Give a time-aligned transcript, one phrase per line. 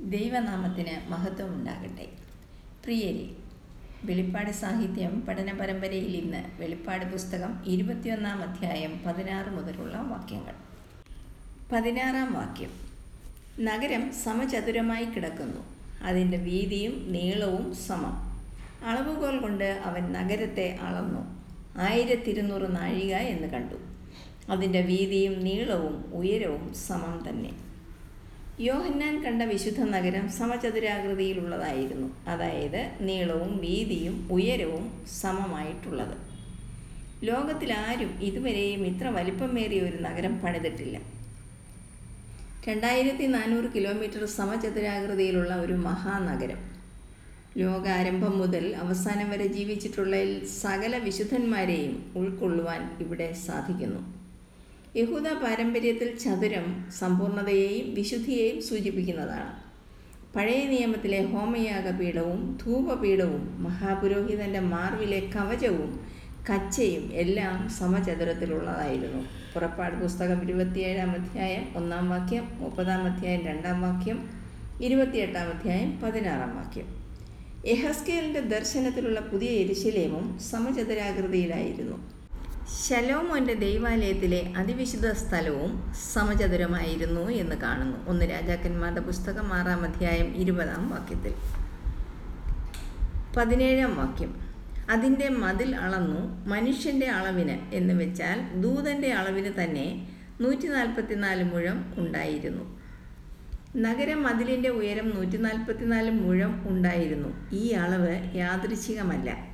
[0.00, 2.08] ദൈവനാമത്തിന് മഹത്വം ഉണ്ടാകട്ടെ
[2.84, 3.30] പ്രിയരെ
[4.04, 10.54] വെളിപ്പാട് സാഹിത്യം പഠന പരമ്പരയിൽ ഇന്ന് വെളിപ്പാട് പുസ്തകം ഇരുപത്തിയൊന്നാം അധ്യായം പതിനാറ് മുതലുള്ള വാക്യങ്ങൾ.
[11.72, 12.70] പതിനാറാം വാക്യം.
[13.60, 15.60] നഗരം സമചതുരമായി കിടക്കുന്നു.
[16.02, 18.42] അതിന്റെ വീതിയും നീളവും സമം.
[18.86, 21.44] അളവുകോൽ കൊണ്ട് അവൻ നഗരത്തെ അളന്നു.
[21.78, 23.74] ആയിരത്തിരുന്നൂറ് നാഴിക എന്ന് കണ്ടു.
[24.52, 27.63] അതിന്റെ വീതിയും നീളവും ഉയരവും സമം തന്നെ.
[28.60, 32.08] യോഹന്നാൻ കണ്ട വിശുദ്ധ നഗരം സമചതുരാകൃതിയിലുള്ളതായിരുന്നു.
[32.28, 36.16] അതായത് നീളവും വീതിയും ഉയരവും സമമായിട്ടുള്ളത്.
[37.24, 41.00] ലോകത്തിലാരും ഇതുവരെയും ഇത്ര വലിപ്പമേറിയ ഒരു നഗരം പണിതിട്ടില്ല.
[42.68, 46.60] രണ്ടായിരത്തി നാനൂറ് കിലോമീറ്റർ സമചതുരാകൃതിയിലുള്ള ഒരു മഹാനഗരം.
[47.56, 54.23] ലോകാരംഭം മുതൽ അവസാനം വരെ ജീവിച്ചിട്ടുള്ള സകല വിശുദ്ധന്മാരെയും ഉൾക്കൊള്ളുവാൻ ഇവിടെ സാധിക്കുന്നു.
[54.96, 59.54] യഹൂദ പാരമ്പര്യത്തിൽ ചതുരം സമ്പൂർണതയെയും വിശുദ്ധിയെയും സൂചിപ്പിക്കുന്നതാണ്.
[60.36, 66.00] പഴയ നിയമത്തിലെ ഹോമയാഗപീഠവും ധൂപപീഠവും മഹാപുരോഹിതന്റെ മാർവിലെ കവചവും
[66.50, 69.22] കച്ചയും എല്ലാം സമചതുരത്തിലുള്ളതായിരുന്നു.
[69.54, 74.30] പുറപ്പാട് പുസ്തകം ഇരുപത്തിയേഴാം അധ്യായം ഒന്നാം വാക്യം മുപ്പതാം അധ്യായം രണ്ടാം വാക്യം
[74.82, 76.86] ഇരുപത്തിയെട്ടാം അധ്യായം പതിനാറാം വാക്യം.
[77.66, 82.13] എഹസ്കേലിന്റെ ദർശനത്തിലുള്ള പുതിയ എരിശിലേമും സമചതുരാകൃതിയിലായിരുന്നു.
[82.68, 88.08] ശലോമോന്റെ ദൈവാലയത്തിലെ അതിവിശുദ്ധ സ്ഥലവും സമചതുരമായിരുന്നു എന്ന് കാണുന്നു.
[88.08, 91.34] ഒന്ന് രാജാക്കന്മാരുടെ പുസ്തകം ആറാം അധ്യായം ഇരുപതാം വാക്യത്തിൽ.
[93.36, 94.40] പതിനേഴാം വാക്യം.
[94.90, 100.08] അതിന്റെ മതിൽ അളന്നു മനുഷ്യന്റെ അളവിന് എന്ന് വെച്ചാൽ ദൂതന്റെ അളവിന് തന്നെ
[100.40, 102.80] നൂറ്റി നാൽപ്പത്തിനാല് മുഴം ഉണ്ടായിരുന്നു.
[103.76, 107.50] നഗരം മതിലിന്റെ ഉയരം നൂറ്റി നാൽപ്പത്തിനാല് മുഴം ഉണ്ടായിരുന്നു.
[107.52, 109.53] ഈ അളവ് യാദൃച്ഛികമല്ല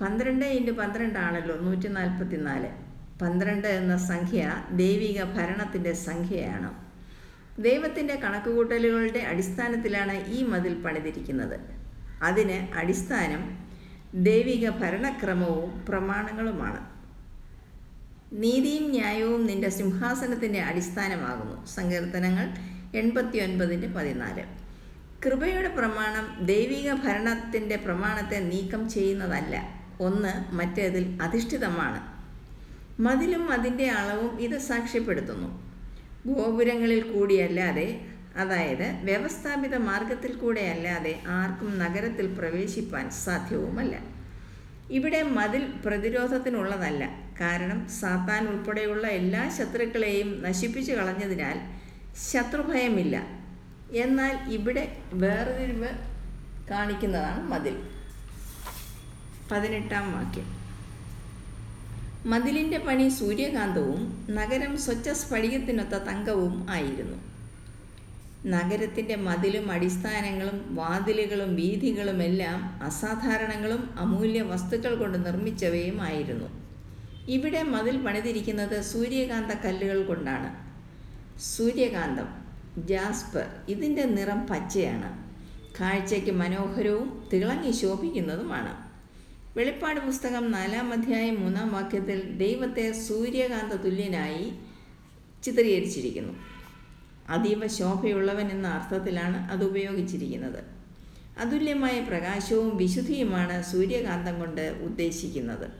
[0.00, 2.68] പന്ത്രണ്ട് ഇന്റു പന്ത്രണ്ടാണല്ലോ നൂറ്റി നാൽപ്പത്തി നാല്
[3.22, 6.70] പന്ത്രണ്ട് എന്ന സംഖ്യ ദൈവിക ഭരണത്തിന്റെ സംഖ്യയാണ്.
[7.58, 11.60] ദൈവത്തിന്റെ കണക്കുകൂട്ടലുകളുടെ അടിസ്ഥാനത്തിലാണ് ഈ മതിൽ പണിതിരിക്കുന്നത്.
[12.22, 13.58] അതിന് അടിസ്ഥാനം
[14.14, 16.92] ദൈവിക ഭരണക്രമവും പ്രമാണങ്ങളുമാണ്.
[18.32, 21.66] നീതിയും ന്യായവും നിന്റെ സിംഹാസനത്തിന്റെ അടിസ്ഥാനമാകുന്നു.
[21.66, 22.46] സങ്കീർത്തനങ്ങൾ
[22.96, 24.44] എൺപത്തി ഒൻപതിന്റെ പതിനാല്.
[25.26, 29.81] കൃപയുടെ പ്രമാണം ദൈവിക ഭരണത്തിന്റെ പ്രമാണത്തെ നീക്കം ചെയ്യുന്നതല്ല.
[30.02, 32.00] ഒന്ന് മറ്റേതിൽ അധിഷ്ഠിതമാണ്.
[33.02, 35.48] മതിലും അതിന്റെ അളവും ഇത് സാക്ഷ്യപ്പെടുത്തുന്നു.
[36.26, 38.00] ഗോപുരങ്ങളിൽ കൂടിയല്ലാതെ
[38.36, 43.96] അതായത് വ്യവസ്ഥാപിത മാർഗത്തിൽ കൂടെ അല്ലാതെ ആർക്കും നഗരത്തിൽ പ്രവേശിപ്പാൻ സാധ്യവുമല്ല.
[44.90, 47.04] ഇവിടെ മതിൽ പ്രതിരോധത്തിനുള്ളതല്ല.
[47.40, 51.56] കാരണം സാത്താൻ ഉൾപ്പെടെയുള്ള എല്ലാ ശത്രുക്കളെയും നശിപ്പിച്ചു കളഞ്ഞതിനാൽ
[52.32, 53.16] ശത്രുഭയമില്ല.
[53.92, 55.88] എന്നാൽ ഇവിടെ വേർതിരിവ്
[56.70, 57.76] കാണിക്കുന്നതാണ് മതിൽ.
[59.52, 60.62] പതിനെട്ടാം വാക്യം.
[62.26, 67.16] മതിലിന്റെ പണി സൂര്യകാന്തവും നഗരം സ്വച്ഛ സ്ഫടികത്തിനൊത്ത തങ്കവും ആയിരുന്നു.
[68.46, 76.48] നഗരത്തിന്റെ മതിലും അടിസ്ഥാനങ്ങളും വാതിലുകളും വീഥികളും എല്ലാം അസാധാരണങ്ങളും അമൂല്യ വസ്തുക്കൾ കൊണ്ട് നിർമ്മിച്ചവയും ആയിരുന്നു.
[77.28, 80.72] ഇവിടെ മതിൽ പണിതിരിക്കുന്നത് സൂര്യകാന്ത കല്ലുകൾ കൊണ്ടാണ്.
[81.40, 82.28] സൂര്യകാന്തം
[82.86, 85.32] ജാസ്പർ ഇതിന്റെ നിറം പച്ചയാണ്.
[85.80, 88.81] കാഴ്ചയ്ക്ക് മനോഹരവും തിളങ്ങി ശോഭിക്കുന്നതുമാണ്.
[89.56, 94.52] വെളിപ്പാട് പുസ്തകം നാലാം അധ്യായം മൂന്നാം വാക്യത്തിൽ ദൈവത്തെ സൂര്യകാന്ത തുല്യനായി
[95.42, 96.32] ചിത്രീകരിച്ചിരിക്കുന്നു.
[97.28, 100.64] അതീവ ശോഭയുള്ളവൻ എന്ന അർത്ഥത്തിലാണ് അത് ഉപയോഗിച്ചിരിക്കുന്നത്.
[101.38, 105.70] അതുല്യമായ പ്രകാശവും വിശുദ്ധിയുമാണ് സൂര്യകാന്തം കൊണ്ട് ഉദ്ദേശിക്കുന്നത്.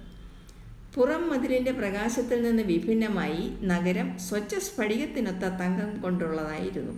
[0.94, 6.92] പുറം മതിലിന്റെ പ്രകാശത്തിൽ നിന്ന് വിഭിന്നമായി നഗരം സ്വച്ഛ സ്ഫടികത്തിനൊത്ത തങ്കം കൊണ്ടുള്ളതായിരുന്നു.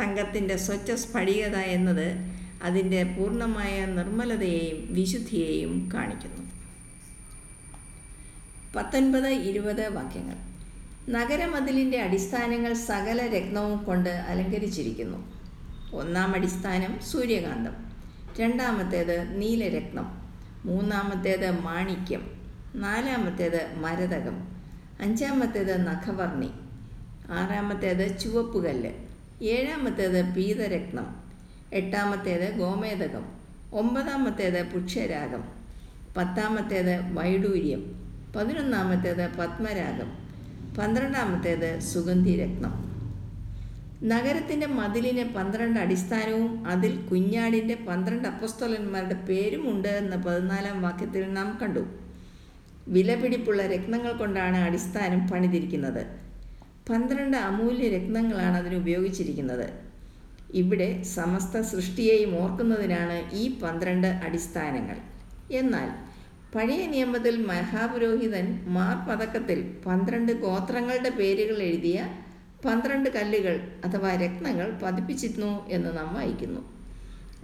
[0.00, 6.50] തങ്കത്തിന്റെ സ്വച്ഛ സ്ഫടികത എന്നത് അതിന്റെ പൂർണമായ നിർമ്മലതയെയും വിശുദ്ധിയെയും കാണിക്കുന്നു.
[8.76, 10.36] പത്തൊൻപത് ഇരുപത് വാക്യങ്ങൾ.
[11.08, 15.32] നഗരമതിലിന്റെ അടിസ്ഥാനങ്ങൾ സകല രത്നവും കൊണ്ട് അലങ്കരിച്ചിരിക്കുന്നു.
[15.94, 17.72] ഒന്നാം അടിസ്ഥാനം സൂര്യകാന്തം.
[18.40, 20.06] രണ്ടാമത്തേത് നീലരത്നം.
[20.64, 22.52] മൂന്നാമത്തേത് മാണിക്യം.
[22.74, 24.56] നാലാമത്തേത് മരതകം.
[25.00, 26.50] അഞ്ചാമത്തേത് നഖവർണി.
[27.30, 28.90] ആറാമത്തേത് ചുവപ്പുകല്ല്.
[29.42, 31.21] ഏഴാമത്തേത് പീതരത്നം.
[31.72, 33.24] എട്ടാമത്തേത് ഗോമേതകം
[33.72, 35.42] ഒമ്പതാമത്തേത് പുഷ്യരാഗം
[36.16, 37.82] പത്താമത്തേത് വൈഡൂര്യം
[38.36, 40.10] പതിനൊന്നാമത്തേത് പത്മരാഗം
[40.78, 42.74] പന്ത്രണ്ടാമത്തേത് സുഗന്ധിരത്നം.
[44.02, 51.82] നഗരത്തിന്റെ മതിലിന് പന്ത്രണ്ട് അടിസ്ഥാനവും അതിൽ കുഞ്ഞാടിന്റെ പന്ത്രണ്ട് അപ്പസ്തോലന്മാരുടെ പേരുമുണ്ട് എന്ന പതിനാലാം വാക്യത്തിൽ നാം കണ്ടു.
[52.88, 56.02] വിലപിടിപ്പുള്ള രത്നങ്ങൾ കൊണ്ടാണ് അടിസ്ഥാനം പണിതിരിക്കുന്നത്.
[56.90, 59.91] പന്ത്രണ്ട് അമൂല്യ രത്നങ്ങളാണ് അതിന് ഉപയോഗിച്ചിരിക്കുന്നത്.
[60.54, 64.98] ഇവിടെ സമസ്ത സൃഷ്ടിയെയും ഓർക്കുന്നതിനാണ് ഈ പന്ത്രണ്ട് അടിസ്ഥാനങ്ങൾ.
[65.50, 65.88] എന്നാൽ
[66.54, 72.00] പഴയ നിയമത്തിൽ മഹാപുരോഹിതൻ മാർ പതക്കത്തിൽ പന്ത്രണ്ട് ഗോത്രങ്ങളുടെ പേരുകൾ എഴുതിയ
[72.64, 73.54] പന്ത്രണ്ട് കല്ലുകൾ
[73.84, 76.62] അഥവാ രത്നങ്ങൾ പതിപ്പിച്ചിരുന്നു എന്ന് നാം വായിക്കുന്നു.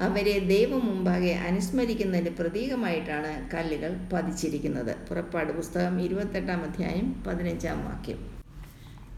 [0.06, 4.96] അവരെ ദൈവം മുമ്പാകെ അനുസ്മരിക്കുന്നതിന്റെ പ്രതീകമായിട്ടാണ് കല്ലുകൾ പതിച്ചിരിക്കുന്നത്.
[5.08, 8.37] പുറപ്പാട് പുസ്തകം ഇരുപത്തെട്ടാം അധ്യായം പതിനഞ്ചാം വാക്യം.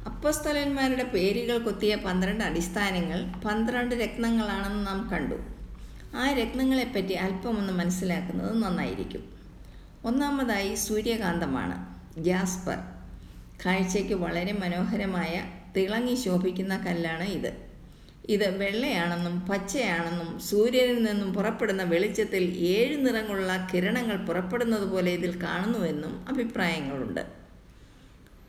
[0.06, 5.34] അപ്പസ്തലന്മാരുടെ പേരുകൾ കൊത്തിയ പന്ത്രണ്ട് അടിസ്ഥാനങ്ങൾ പന്ത്രണ്ട് രത്നങ്ങളാണെന്ന് നാം കണ്ടു.
[6.16, 9.22] ആ രത്നങ്ങളെപ്പറ്റി അല്പമൊന്ന് മനസ്സിലാക്കുന്നത് നന്നായിരിക്കും.
[10.04, 11.76] ഒന്നാമതായി സൂര്യകാന്തമാണ്
[12.22, 12.78] ജാസ്പർ.
[13.66, 15.42] കാഴ്ചയ്ക്ക് വളരെ മനോഹരമായ
[15.76, 17.52] തിളങ്ങി ശോഭിക്കുന്ന കല്ലാണ് ഇത്.
[18.28, 27.40] ഇത് വെള്ളയാണെന്നും പച്ചയാണെന്നും സൂര്യനിൽ നിന്നും പുറപ്പെടുന്ന വെളിച്ചത്തിൽ ഏഴ് നിറങ്ങളുള്ള കിരണങ്ങൾ പുറപ്പെടുന്നത് പോലെ ഇതിൽ കാണുന്നുവെന്നും അഭിപ്രായങ്ങളുണ്ട്.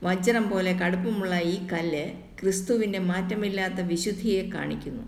[0.03, 5.03] വജ്രം പോലെ കടുപ്പമുള്ള ഈ കല്ല് ക്രിസ്തുവിന്റെ മാറ്റമില്ലാത്ത വിശുദ്ധിയെ കാണിക്കുന്നു.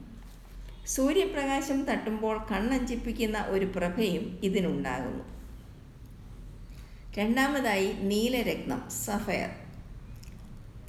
[0.88, 5.24] സൂര്യപ്രകാശം തട്ടുമ്പോൾ കണ്ണഞ്ചിപ്പിക്കുന്ന ഒരു പ്രഭയും ഇതിനുണ്ടാകുന്നു.
[7.18, 9.50] രണ്ടാമതായി നീലരത്നം സഫയർ.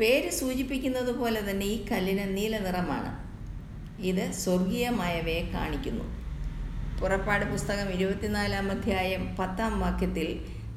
[0.00, 3.12] പേര് സൂചിപ്പിക്കുന്നത് പോലെ തന്നെ ഈ കല്ലിന് നീല നിറമാണ്
[4.02, 6.04] ഇത് സ്വർഗീയമായവയെ കാണിക്കുന്നു.
[7.00, 10.28] പുറപ്പാട് പുസ്തകം ഇരുപത്തിനാലാം അധ്യായം പത്താം വാക്യത്തിൽ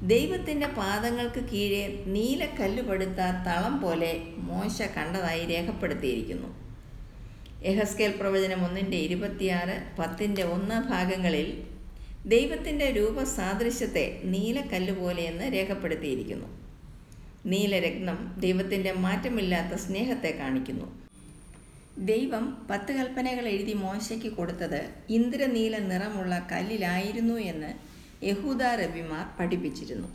[0.02, 6.48] ദൈവത്തിന്റെ പാദങ്ങൾക്ക് കീഴെ നീലക്കല്ല് പടുത്ത തളം പോലെ മോശ കണ്ടതായി രേഖപ്പെടുത്തിയിരിക്കുന്നു.
[7.64, 11.64] എഹസ്കേൽ പ്രവചനം ഒന്നിന്റെ ഇരുപത്തിയാറ് പത്തിന്റെ ഒന്ന് ഭാഗങ്ങളിൽ
[12.26, 16.48] ദൈവത്തിന്റെ രൂപസാദൃശ്യത്തെ നീലക്കല്ല് പോലെയെന്ന് രേഖപ്പെടുത്തിയിരിക്കുന്നു.
[17.46, 20.88] നീലരത്നം ദൈവത്തിന്റെ മാറ്റമില്ലാത്ത സ്നേഹത്തെ കാണിക്കുന്നു.
[21.98, 30.08] ദൈവം പത്ത് കൽപ്പനകൾ എഴുതി മോശയ്ക്ക് കൊടുത്തത് ഇന്ദ്രനീല നിറമുള്ള കല്ലിലായിരുന്നു എന്ന് യഹൂദ റബിമാർ പഠിപ്പിച്ചിരുന്നു.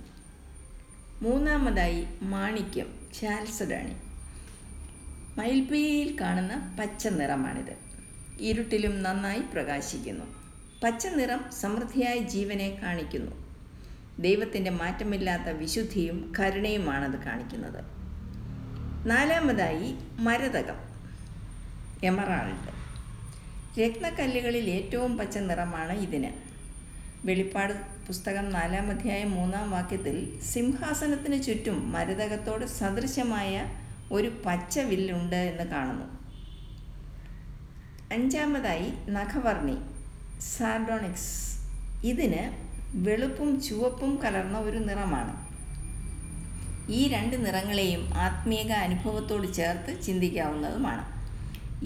[1.23, 3.95] മൂന്നാമതായി മാണിക്യം ചാൽസഡാണി.
[5.39, 7.77] മയിൽപ്പീയിൽ കാണുന്ന പച്ച നിറമാണിത്.
[8.41, 10.25] ഇരുട്ടിലും നന്നായി പ്രകാശിക്കുന്നു.
[10.85, 13.33] പച്ച നിറം സമൃദ്ധിയായ ജീവനെ കാണിക്കുന്നു.
[14.19, 17.85] ദൈവത്തിന്റെ മാറ്റമില്ലാത്ത വിശുദ്ധിയും കരുണയുമാണത് കാണിക്കുന്നത്.
[19.07, 20.77] നാലാമതായി മരതകം
[22.05, 22.83] എമറാൾഡ്.
[23.81, 26.33] രത്നക്കല്ലുകളിൽ ഏറ്റവും പച്ച നിറമാണ് ഇതിന്.
[27.25, 33.53] വെളിപ്പാട് പുസ്തകം നാലാം അധ്യായം മൂന്നാം വാക്യത്തിൽ സിംഹാസനത്തിന് ചുറ്റും മരതകത്തോട് സദൃശമായ
[34.13, 36.07] ഒരു പച്ച വില്ലുണ്ട് എന്ന് കാണുന്നു.
[38.13, 39.77] അഞ്ചാമതായി നഖവർണി
[40.41, 41.61] സാർഡോണിക്സ്
[42.05, 42.43] ഇതിന്
[43.07, 45.35] വെളുപ്പും ചുവപ്പും കലർന്ന ഒരു നിറമാണ്.
[46.91, 51.12] ഈ രണ്ട് നിറങ്ങളെയും ആത്മീക അനുഭവത്തോട് ചേർത്ത് ചിന്തിക്കാവുന്നതുമാണ്.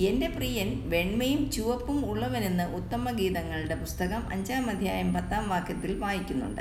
[0.01, 6.61] എന്റെ പ്രിയൻ വെണ്മയും ചുവപ്പും ഉള്ളവനെന്ന് ഉത്തമഗീതങ്ങളുടെ പുസ്തകം അഞ്ചാം അധ്യായം പത്താം വാക്യത്തിൽ വായിക്കുന്നുണ്ട്.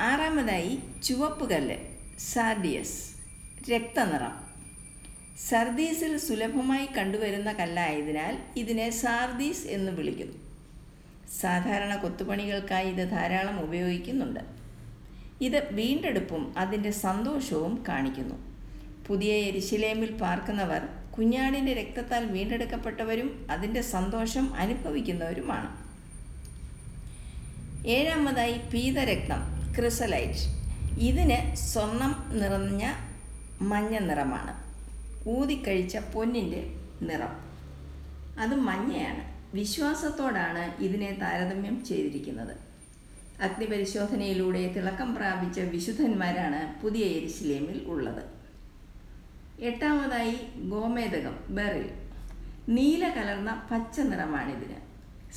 [0.00, 1.76] ആറാമതായി ചുവപ്പ് കല്ല്
[2.18, 3.16] സാർഡിയസ്
[3.70, 4.32] രക്തനിറം.
[5.48, 10.38] സർദീസിൽ സുലഭമായി കണ്ടുവരുന്ന കല്ലായതിനാൽ ഇതിനെ സാർദീസ് എന്ന് വിളിക്കുന്നു.
[11.40, 14.40] സാധാരണ കൊത്തുപണികൾക്കായി ഇത് ധാരാളം ഉപയോഗിക്കുന്നുണ്ട്.
[15.40, 18.34] ഇത് വീണ്ടെടുപ്പും അതിന്റെ സന്തോഷവും കാണിക്കുന്നു.
[19.06, 25.88] പുതിയ എരിശിലേമിൽ പാർക്കുന്നവർ കുഞ്ഞാടിന്റെ രക്തത്താൽ വീണ്ടെടുക്കപ്പെട്ടവരും അതിന്റെ സന്തോഷം അനുഭവിക്കുന്നവരുമാണ്.
[27.86, 30.68] ഏഴാമതായി പീതരക്തം ക്രിസലൈറ്റ്.
[31.00, 32.92] ഇതിന് സ്വർണം നിറഞ്ഞ
[33.62, 34.64] മഞ്ഞ നിറമാണ്.
[35.28, 37.48] ഊതിക്കഴിച്ച പൊന്നിന്റെ നിറം.
[38.40, 39.38] അത് മഞ്ഞയാണ്.
[39.56, 42.56] വിശ്വാസത്തോടാണ് ഇതിനെ താരതമ്യം ചെയ്തിരിക്കുന്നത്.
[43.42, 48.37] അഗ്നിപരിശോധനയിലൂടെ തിളക്കം പ്രാപിച്ച വിശുദ്ധന്മാരാണ് പുതിയ എരിശിലേമിൽ ഉള്ളത്.
[49.60, 51.90] എട്ടാമതായി ഗോമേതകം ബെറിൽ.
[52.68, 54.74] നീല കലർന്ന പച്ച നിറമാണിതിന്.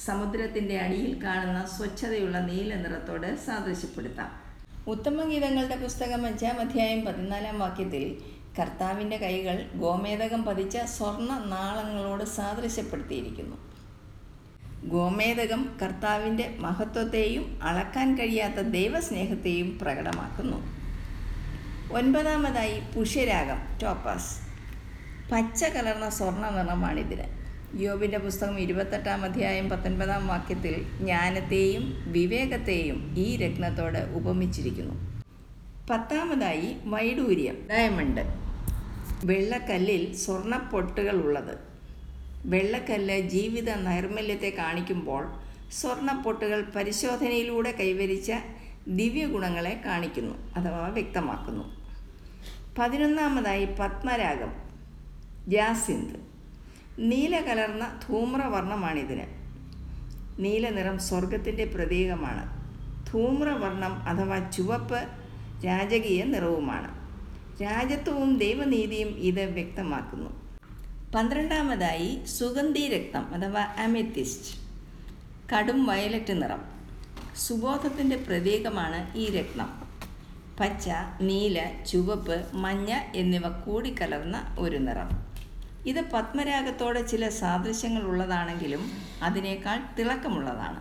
[0.06, 4.32] സമുദ്രത്തിന്റെ അടിയിൽ കാണുന്ന സ്വച്ഛതയുള്ള നീല നിറത്തോട് സാദൃശ്യപ്പെടുത്താം.
[4.88, 8.18] ഉത്തമഗീതങ്ങളുടെ പുസ്തകം അഞ്ചാം അധ്യായം പതിനാലാം വാക്യത്തിൽ
[8.60, 13.56] കർത്താവിന്റെ കൈകൾ ഗോമേതകം പതിച്ച സ്വർണ നാളങ്ങളോട് സാദൃശ്യപ്പെടുത്തിയിരിക്കുന്നു.
[14.86, 20.81] ഗോമേതകം കർത്താവിന്റെ മഹത്വത്തെയും അളക്കാൻ കഴിയാത്ത ദൈവസ്നേഹത്തെയും പ്രകടമാക്കുന്നു.
[21.94, 24.38] ഒൻപതാമതായി പുഷ്യരാഗം ടോപ്പാസ്.
[25.32, 27.24] പച്ച കലർന്ന സ്വർണ നിറമാണിതിന്.
[27.82, 35.24] യോബിന്റെ പുസ്തകം ഇരുപത്തെട്ടാം അധ്യായം പത്തൊൻപതാം വാക്യത്തിൽ ജ്ഞാനത്തെയും വിവേകത്തെയും ഈ രത്നത്തോട് ഉപമിച്ചിരിക്കുന്നു.
[35.90, 38.22] പത്താമതായി വൈഡൂര്യം ഡയമണ്ട്.
[39.26, 41.58] വെള്ളക്കല്ലിൽ സ്വർണപ്പൊട്ടുകൾ ഉള്ളത്.
[42.46, 45.28] വെള്ളക്കല്ല് ജീവിത നൈർമല്യത്തെ കാണിക്കുമ്പോൾ
[45.72, 48.32] സ്വർണപ്പൊട്ടുകൾ പരിശോധനയിലൂടെ കൈവരിച്ച
[48.88, 51.81] ദിവ്യഗുണങ്ങളെ കാണിക്കുന്നു അഥവാ വ്യക്തമാക്കുന്നു.
[52.78, 54.54] പതിനൊന്നാമതായി പത്മരാഗം.
[55.48, 56.20] ജാസിന്ത്
[57.00, 59.24] നീല കലർന്ന ധൂമ്രവർണമാണിതിന്.
[60.40, 62.62] നീല നിറം സ്വർഗത്തിന്റെ പ്രതീകമാണ്.
[63.12, 65.08] ധൂമ്രവർണം അഥവാ ചുവപ്പ്
[65.66, 67.02] രാജകീയ നിറവുമാണ്.
[67.64, 70.30] രാജത്വവും ദൈവനീതിയും ഇത് വ്യക്തമാക്കുന്നു.
[71.16, 74.62] പന്ത്രണ്ടാമതായി സുഗന്ധി രക്തം അഥവാ അമെത്തിസ്റ്റ്.
[75.56, 76.62] കടും വയലറ്റ് നിറം.
[77.36, 79.91] സുബോധത്തിന്റെ പ്രതീകമാണ് ഈ രത്നം.
[80.62, 80.90] പച്ച
[81.22, 85.10] നീല ചുവപ്പ് മഞ്ഞ എന്നിവ കൂടിക്കലർന്ന ഒരു നിറം.
[85.86, 88.92] ഇത് പത്മരാഗത്തോടെ ചില സാദൃശ്യങ്ങൾ ഉള്ളതാണെങ്കിലും
[89.24, 90.80] അതിനേക്കാൾ തിളക്കമുള്ളതാണ്.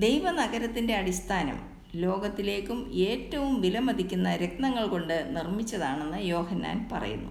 [0.00, 7.30] ദൈവനഗരത്തിന്റെ അടിസ്ഥാനം ലോകത്തിലേക്കും ഏറ്റവും വിലമതിക്കുന്ന രത്നങ്ങൾ കൊണ്ട് നിർമ്മിച്ചതാണെന്ന് യോഹന്നാൻ പറയുന്നു.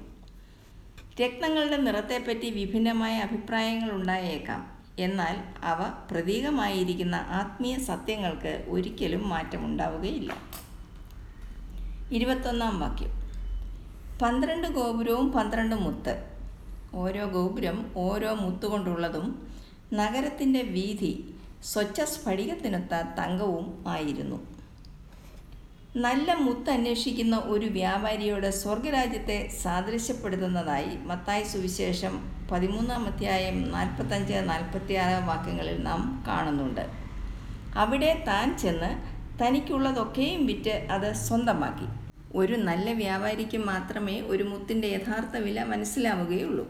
[1.21, 4.79] രത്നങ്ങളുടെ നിറത്തെപ്പറ്റി വിഭിന്നമായ അഭിപ്രായങ്ങൾ ഉണ്ടായേക്കാം.
[4.99, 10.49] എന്നാൽ അവ പ്രതീകമായിരിക്കുന്ന ആത്മീയ സത്യങ്ങൾക്ക് ഒരിക്കലും മാറ്റമുണ്ടാവുകയില്ല.
[12.11, 13.11] ഇരുപത്തൊന്നാം വാക്യം.
[14.21, 16.13] പന്ത്രണ്ട് ഗോപുരവും പന്ത്രണ്ട് മുത്ത്.
[16.93, 19.47] ഓരോ ഗോപുരം ഓരോ മുത്തുകൊണ്ടുള്ളതും
[19.93, 24.47] നഗരത്തിന്റെ വീതി സ്വച്ഛ സ്ഫടികത്തിനൊത്ത തങ്കവും ആയിരുന്നു.
[25.95, 36.23] നല്ല മുത്ത് അന്വേഷിക്കുന്ന ഒരു വ്യാപാരിയോട് സ്വർഗരാജ്യത്തെ സാദൃശ്യപ്പെടുത്തുന്നതായി മത്തായി സുവിശേഷം പതിമൂന്നാം അധ്യായം നാൽപ്പത്തഞ്ച് നാൽപ്പത്തിയാറ് വാക്യങ്ങളിൽ നാം
[36.27, 36.85] കാണുന്നുണ്ട്.
[37.75, 41.88] അവിടെ താൻ ചെന്ന് തനിക്കുള്ളതൊക്കെയും വിറ്റ് അത് സ്വന്തമാക്കി.
[42.36, 46.65] ഒരു നല്ല വ്യാപാരിക്ക് മാത്രമേ ഒരു മുത്തിന്റെ യഥാർത്ഥ വില മനസ്സിലാവുകയുള്ളൂ.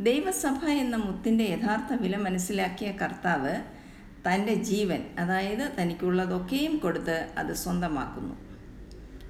[0.00, 3.54] ദൈവസഭ എന്ന മുത്തിന്റെ യഥാർത്ഥ വില മനസ്സിലാക്കിയ കർത്താവ്
[4.26, 8.34] തന്റെ ജീവൻ അതായത് തനിക്കുള്ളതൊക്കെയും കൊടുത്ത് അത് സ്വന്തമാക്കുന്നു.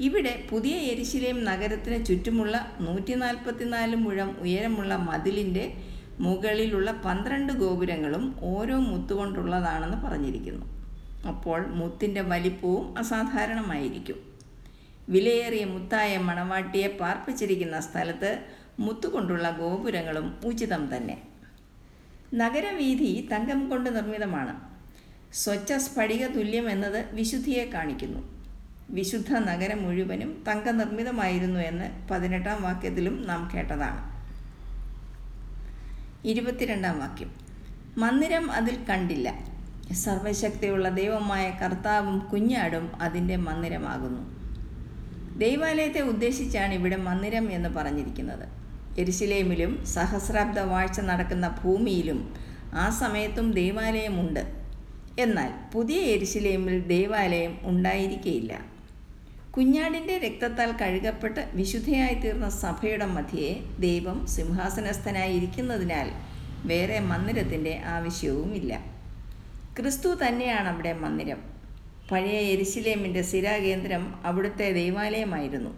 [0.01, 5.75] ഇവിടെ പുതിയ എരിശിലേം നഗരത്തിന് ചുറ്റുമുള്ള നൂറ്റി നാൽപ്പത്തിനാല് മുഴം ഉയരമുള്ള മതിലിന്റെ
[6.21, 10.67] മുകളിലുള്ള പന്ത്രണ്ട് ഗോപുരങ്ങളും ഓരോ മുത്തുകൊണ്ടുള്ളതാണെന്ന് പറഞ്ഞിരിക്കുന്നു.
[11.27, 14.37] അപ്പോൾ മുത്തിന്റെ വലിപ്പവും അസാധാരണമായിരിക്കും.
[15.09, 18.45] വിലയേറിയ മുത്തായ മണവാട്ടിയെ പാർപ്പിച്ചിരിക്കുന്ന സ്ഥലത്ത്
[18.81, 21.23] മുത്തുകൊണ്ടുള്ള ഗോപുരങ്ങളും ഉചിതം തന്നെ.
[22.35, 24.61] നഗരവീഥി തങ്കം കൊണ്ട് നിർമ്മിതമാണ്.
[25.33, 28.37] സ്വച്ഛ സ്ഫടിക തുല്യം എന്നത് വിശുദ്ധിയെ കാണിക്കുന്നു.
[28.91, 34.17] വിശുദ്ധ നഗരം മുഴുവനും തങ്ക തങ്കനിർമ്മിതമായിരുന്നു എന്ന് പതിനെട്ടാം വാക്യത്തിലും നാം കേട്ടതാണ്.
[36.27, 37.35] ഇരുപത്തിരണ്ടാം വാക്യം.
[37.99, 39.56] മന്ദിരം അതിൽ കണ്ടില്ല.
[39.95, 44.37] സർവശക്തിയുള്ള ദൈവമായ കർത്താവും കുഞ്ഞാടും അതിന്റെ മന്ദിരമാകുന്നു.
[45.39, 48.49] ദൈവാലയത്തെ ഉദ്ദേശിച്ചാണ് ഇവിടെ മന്ദിരം എന്ന് പറഞ്ഞിരിക്കുന്നത്.
[49.01, 52.35] എരിശിലേമിലും സഹസ്രാബ്ദ വാഴ്ച നടക്കുന്ന ഭൂമിയിലും
[52.75, 54.53] ആ സമയത്തും ദൈവാലയമുണ്ട്.
[55.19, 58.61] എന്നാൽ പുതിയ എരിശിലേമിൽ ദൈവാലയം ഉണ്ടായിരിക്കയില്ല.
[59.57, 66.11] കുഞ്ഞാടിന്റെ രക്തത്താൽ കഴുകപ്പെട്ട് വിശുദ്ധയായി തീർന്ന സഭയുടെ മധ്യേ ദൈവം സിംഹാസനസ്ഥനായിരിക്കുന്നതിനാൽ
[66.67, 68.96] വേറെ മന്ദിരത്തിന്റെ ആവശ്യവുമില്ല.
[69.79, 71.41] ക്രിസ്തു തന്നെയാണ് അവിടെ മന്ദിരം.
[72.11, 75.71] പഴയ എരിശിലേമിന്റെ സ്ഥിരാകേന്ദ്രം അവിടുത്തെ ദൈവാലയമായിരുന്നു.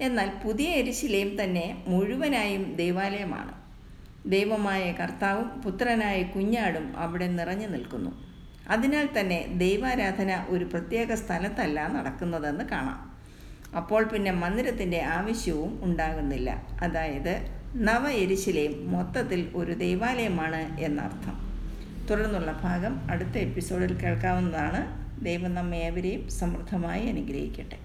[0.00, 3.52] എന്നാൽ പുതിയ എരിശിലേം തന്നെ മുഴുവനായും ദൈവാലയമാണ്.
[4.26, 8.30] ദൈവമായ കർത്താവും പുത്രനായ കുഞ്ഞാടും അവിടെ നിറഞ്ഞു നിൽക്കുന്നു.
[8.68, 13.00] അതിനാൽ തന്നെ ദൈവാരാധന ഒരു പ്രത്യേക സ്ഥലത്തല്ല നടക്കുന്നതെന്ന് കാണാം.
[13.76, 16.50] അപ്പോൾ പിന്നെ മന്ദിരത്തിന്റെ ആവശ്യവും ഉണ്ടാകുന്നില്ല.
[16.82, 17.34] അതായത്
[17.76, 21.49] നവ എരിശിലേം മൊത്തത്തിൽ ഒരു ദൈവാലയമാണ് എന്നർത്ഥം.
[22.10, 24.80] തുടർന്നുള്ള ഭാഗം അടുത്ത എപ്പിസോഡിൽ കേൾക്കാവുന്നതാണ്.
[25.24, 27.78] ദൈവം നമ്മെ ഏവരെയും സമൃദ്ധമായി അനുഗ്രഹിക്കട്ടെ.